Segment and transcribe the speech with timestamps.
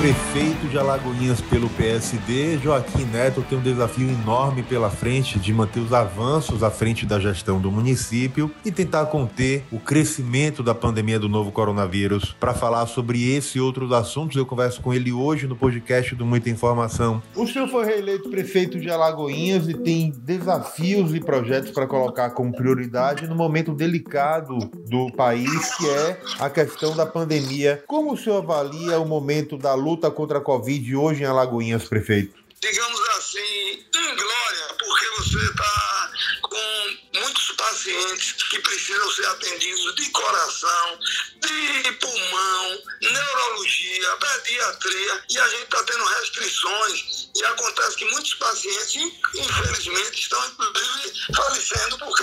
[0.00, 5.78] prefeito de Alagoinhas pelo PSD, Joaquim Neto tem um desafio enorme pela frente de manter
[5.80, 11.18] os avanços à frente da gestão do município e tentar conter o crescimento da pandemia
[11.18, 12.34] do novo coronavírus.
[12.40, 16.24] Para falar sobre esse e outros assuntos, eu converso com ele hoje no podcast do
[16.24, 17.22] Muita Informação.
[17.36, 22.56] O senhor foi reeleito prefeito de Alagoinhas e tem desafios e projetos para colocar como
[22.56, 24.56] prioridade no momento delicado
[24.88, 27.84] do país, que é a questão da pandemia.
[27.86, 31.84] Como o senhor avalia o momento da luta luta contra a Covid hoje em Alagoinhas,
[31.84, 32.38] prefeito?
[32.60, 36.10] Digamos assim, em glória, porque você está
[36.42, 40.98] com muitos pacientes que precisam ser atendidos de coração,
[41.40, 47.30] de pulmão, neurologia, pediatria, e a gente está tendo restrições.
[47.34, 48.96] E acontece que muitos pacientes,
[49.34, 52.19] infelizmente, estão inclusive falecendo porque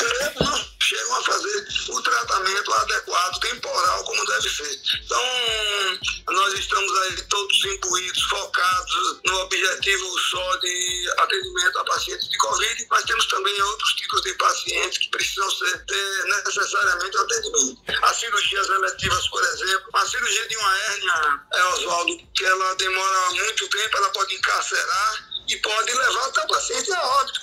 [2.55, 4.81] adequado, temporal, como deve ser.
[5.03, 12.37] Então, nós estamos aí todos imbuídos, focados no objetivo só de atendimento a pacientes de
[12.37, 17.77] Covid, mas temos também outros tipos de pacientes que precisam ser ter necessariamente atendimento.
[18.01, 23.29] As cirurgias eletivas, por exemplo, a cirurgia de uma hérnia, é, Oswaldo, que ela demora
[23.31, 27.36] muito tempo, ela pode encarcerar e pode levar até o paciente a óbito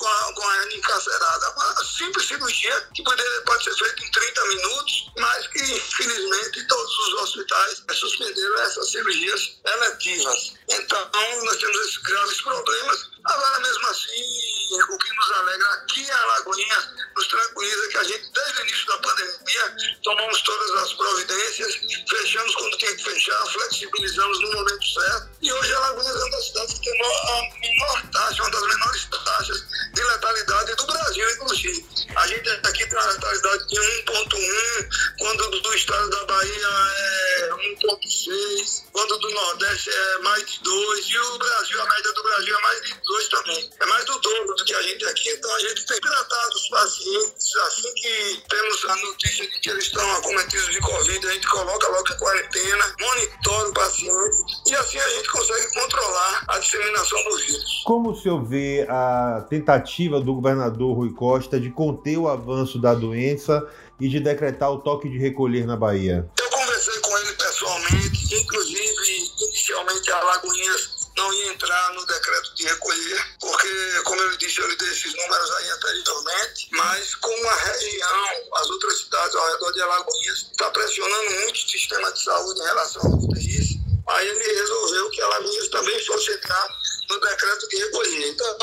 [0.95, 1.51] com a, com a hernia encarcerada.
[1.51, 6.99] Uma simples cirurgia que pode, pode ser feita em 30 minutos, mas que, infelizmente, todos
[6.99, 10.55] os hospitais suspenderam essas cirurgias eletivas.
[10.69, 11.11] Então,
[11.45, 13.11] nós temos esses graves problemas.
[13.25, 18.33] Agora, mesmo assim, o que nos alegra aqui em Alagoinhas, nos tranquiliza que a gente,
[18.33, 21.75] desde o início da pandemia, tomamos todas as providências,
[22.09, 25.31] fechamos quando tinha que fechar, flexibilizamos no momento certo.
[25.41, 26.23] E hoje Alagoinhas
[40.95, 43.71] mais de 2, e o Brasil, a média do Brasil é mais de 2 também.
[43.81, 45.31] É mais do dobro do que a gente aqui.
[45.31, 49.85] Então a gente tem tratado os pacientes assim que temos a notícia de que eles
[49.85, 54.37] estão acometidos de Covid, a gente coloca logo em quarentena, monitora o paciente
[54.67, 57.83] e assim a gente consegue controlar a disseminação do vírus.
[57.85, 62.95] Como o senhor vê a tentativa do governador Rui Costa de conter o avanço da
[62.95, 63.67] doença
[64.01, 66.29] e de decretar o toque de recolher na Bahia?
[66.39, 68.85] Eu conversei com ele pessoalmente, inclusive
[69.65, 74.69] inicialmente a Lagoinhas não ia entrar no decreto de recolher, porque, como eu disse, eu
[74.69, 79.73] lhe dei esses números aí anteriormente, mas como a região, as outras cidades ao redor
[79.73, 84.55] de Alagoinhas, está pressionando muito o sistema de saúde em relação ao UTIs, aí ele
[84.55, 86.69] resolveu que Alagoinhas também fosse entrar
[87.09, 88.29] no decreto de recolher.
[88.29, 88.59] Então,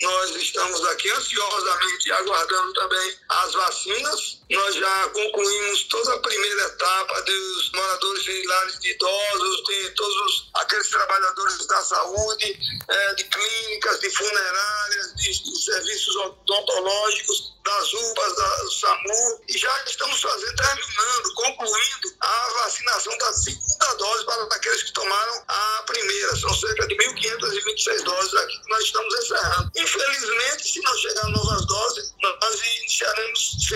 [0.00, 4.38] nós estamos aqui ansiosamente aguardando também as vacinas.
[4.50, 10.50] Nós já concluímos toda a primeira etapa dos moradores de lares de idosos, de todos
[10.54, 12.58] aqueles trabalhadores da saúde,
[12.88, 20.20] é, de clínicas, de funerárias, de serviços odontológicos, das UPAs, da SAMU, e já estamos
[20.20, 22.03] fazendo, terminando, concluindo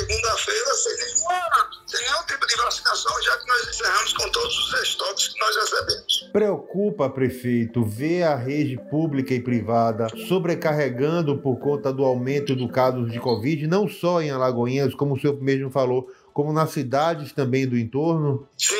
[0.09, 5.41] segunda-feira sem nenhum tipo de vacinação, já que nós encerramos com todos os estoques que
[5.41, 6.29] nós recebemos.
[6.33, 13.11] Preocupa, prefeito, ver a rede pública e privada sobrecarregando por conta do aumento do casos
[13.11, 17.33] de Covid, não não só em Alagoinhas, como o senhor mesmo falou, como nas cidades
[17.33, 18.49] também do entorno?
[18.59, 18.75] Sim,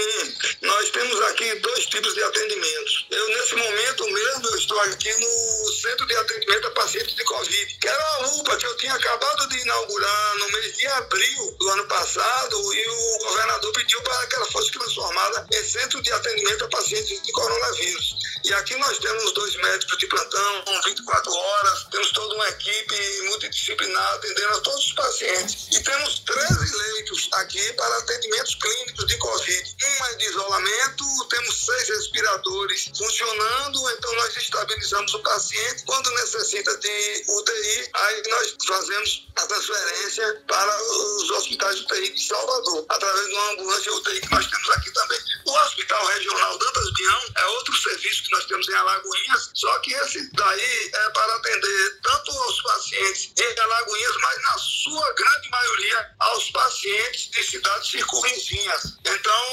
[0.63, 3.07] nós temos aqui dois tipos de atendimentos.
[3.11, 5.58] Eu, nesse momento mesmo, eu estou aqui no
[5.89, 9.49] Centro de Atendimento a Pacientes de Covid, que era a UPA que eu tinha acabado
[9.49, 14.37] de inaugurar no mês de abril do ano passado e o governador pediu para que
[14.37, 18.18] ela fosse transformada em Centro de Atendimento a Pacientes de Coronavírus.
[18.45, 24.15] E aqui nós temos dois médicos de plantão, 24 horas, temos toda uma equipe multidisciplinar
[24.15, 25.69] atendendo a todos os pacientes.
[25.73, 29.77] E temos 13 leitos aqui para atendimentos clínicos de Covid.
[29.83, 35.85] Um é de isolamento, temos seis respiradores funcionando, então nós estabilizamos o paciente.
[35.85, 42.27] Quando necessita de UTI, aí nós fazemos a transferência para os hospitais de UTI de
[42.27, 45.19] Salvador, através de uma ambulância UTI que nós temos aqui também.
[45.47, 49.93] O Hospital Regional Dantas Bião é outro serviço que nós temos em Alagoinhas, só que
[49.95, 56.11] esse daí é para atender tanto aos pacientes em Alagoinhas, mas na sua grande maioria
[56.19, 58.99] aos pacientes de cidades circunvizinhas.
[59.01, 59.45] Então,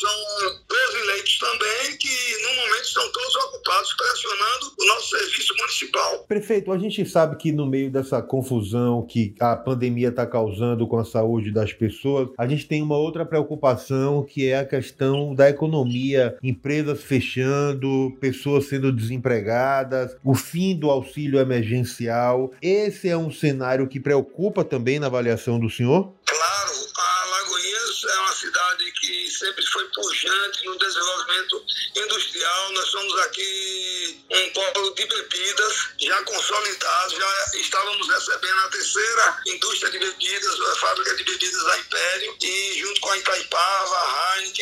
[0.00, 6.24] são 12 leitos também que, no momento, estão todos ocupados, pressionando o nosso serviço municipal.
[6.24, 10.98] Prefeito, a gente sabe que no meio dessa confusão que a pandemia está causando com
[10.98, 15.48] a saúde das pessoas, a gente tem uma outra preocupação que é a questão da
[15.48, 17.71] economia, empresas fechando,
[18.20, 22.52] pessoas sendo desempregadas, o fim do auxílio emergencial.
[22.60, 26.14] Esse é um cenário que preocupa também na avaliação do senhor?
[26.24, 31.62] Claro, a Lagoinhas é uma cidade que sempre foi pujante no desenvolvimento
[31.96, 32.72] industrial.
[32.72, 39.92] Nós somos aqui um polo de bebidas já consolidado, já estávamos recebendo a terceira indústria
[39.92, 43.96] de bebidas, a fábrica de bebidas da Império, e junto com a Itaipava,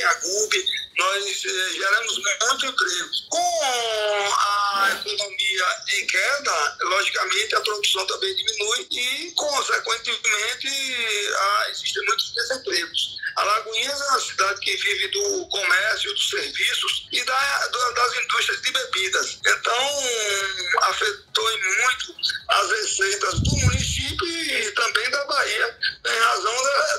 [0.03, 0.65] a GUB,
[0.99, 3.11] nós eh, geramos muito emprego.
[3.29, 10.69] Com a economia em queda, logicamente a produção também diminui e, consequentemente,
[11.41, 13.21] ah, existem muitos desempregos.
[13.37, 18.73] Alagoinhas é uma cidade que vive do comércio, dos serviços e da, das indústrias de
[18.73, 19.39] bebidas.
[19.47, 20.05] Então,
[20.83, 22.15] afetou muito
[22.49, 26.90] as receitas do município e também da Bahia, em razão de,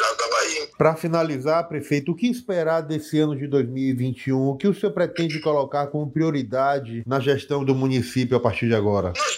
[0.00, 0.68] estado da Bahia.
[0.76, 4.48] Para finalizar, prefeito, o que esperar desse ano de 2021?
[4.48, 8.74] O que o senhor pretende colocar como prioridade na gestão do município a partir de
[8.74, 9.12] agora?
[9.16, 9.36] Nós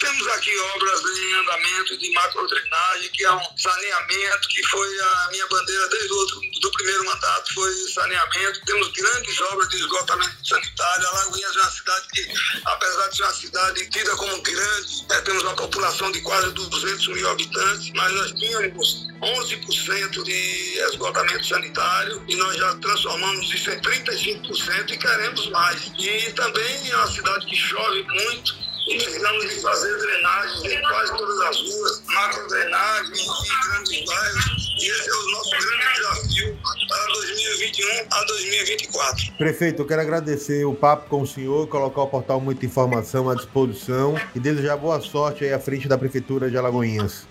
[1.99, 6.71] de macrodrenagem, que é um saneamento, que foi a minha bandeira desde o outro, do
[6.73, 8.61] primeiro mandato, foi saneamento.
[8.65, 11.09] Temos grandes obras de esgotamento sanitário.
[11.09, 12.29] Alagoinhas é uma cidade que,
[12.65, 17.09] apesar de ser uma cidade tida como grande, é, temos uma população de quase 200
[17.09, 23.81] mil habitantes, mas nós tínhamos 11% de esgotamento sanitário e nós já transformamos isso em
[23.81, 25.93] 35% e queremos mais.
[25.99, 31.41] E também é uma cidade que chove muito precisamos de fazer drenagem em quase todas
[31.41, 34.73] as ruas, macro drenagem em grandes bairros.
[34.81, 36.59] E esse é o nosso grande desafio
[36.89, 39.33] para 2021 a 2024.
[39.39, 43.35] Prefeito, eu quero agradecer o papo com o senhor, colocar o portal Muita Informação à
[43.35, 47.27] disposição e desejar boa sorte aí à frente da Prefeitura de Alagoinhas.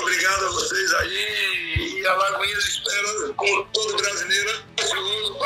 [0.00, 4.50] Obrigado a vocês aí e Alagoinhas espera, como todo brasileiro,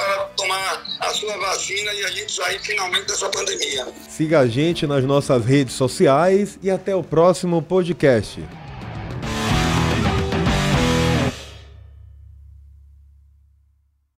[0.01, 3.87] para tomar a sua vacina e a gente sair finalmente dessa pandemia.
[4.09, 8.41] Siga a gente nas nossas redes sociais e até o próximo podcast.